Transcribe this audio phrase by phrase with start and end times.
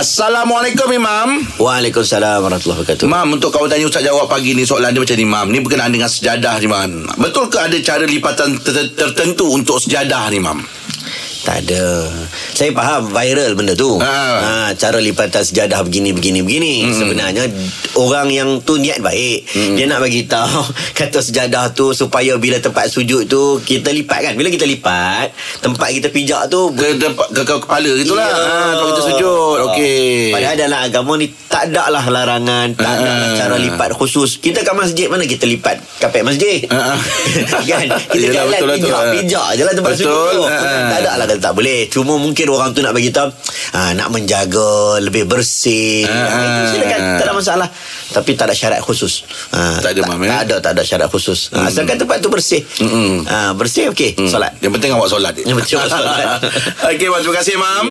[0.00, 3.04] Assalamualaikum Imam Waalaikumsalam warahmatullahi wabarakatuh.
[3.04, 5.92] Imam untuk kawan tanya Ustaz jawab pagi ni Soalan dia macam ni Imam Ni berkenaan
[5.92, 10.64] dengan sejadah ni Imam Betul ke ada cara lipatan ter- tertentu Untuk sejadah ni Imam
[11.40, 12.04] Tak ada.
[12.52, 13.96] Saya faham viral benda tu.
[13.96, 14.04] Ha.
[14.04, 14.52] Ha.
[14.76, 16.74] cara lipatan sejadah begini begini begini.
[16.84, 16.92] Hmm.
[16.92, 17.48] Sebenarnya
[17.96, 19.48] orang yang tu niat baik.
[19.48, 19.72] Hmm.
[19.72, 20.60] Dia nak bagi tahu
[21.00, 24.32] kata sejadah tu supaya bila tempat sujud tu kita lipat kan.
[24.36, 28.36] Bila kita lipat, tempat kita pijak tu Ke, ke, ke, ke kepala gitulah Ya.
[28.36, 29.02] ha, Kalau kita
[30.80, 33.36] dalam agama ni tak ada lah larangan, tak ada lah Ah.
[33.36, 34.40] cara lipat khusus.
[34.40, 36.64] Kita kat masjid mana kita lipat kapet masjid?
[36.66, 36.98] Ah, ah.
[37.68, 37.84] kan?
[38.08, 39.12] Kita Yelah, jalan betul lah pijak, Ah.
[39.12, 40.06] pijak je lah tempat Betul.
[40.06, 40.42] sujud tu.
[40.46, 40.88] Ah.
[40.88, 41.80] Tak ada lah kata tak boleh.
[41.86, 43.28] Cuma mungkin orang tu nak bagi tahu
[43.74, 46.08] ah, nak menjaga lebih bersih.
[46.08, 46.16] Ah.
[46.16, 46.64] Ah.
[46.72, 47.68] Silakan, tak ada masalah.
[48.10, 49.28] Tapi tak ada syarat khusus.
[49.50, 50.28] Ah, Tak ada, tak, Mam, ya?
[50.32, 51.52] tak ada, tak ada syarat khusus.
[51.52, 52.64] Ah, asalkan tempat tu bersih.
[52.80, 53.28] Mm-mm.
[53.28, 54.56] Ah, bersih okey, solat.
[54.58, 56.26] Yang penting awak solat Yang penting awak solat.
[56.90, 57.84] Okey terima kasih Imam